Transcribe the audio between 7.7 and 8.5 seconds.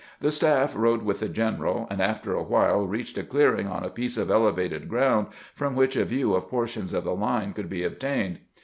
obtained.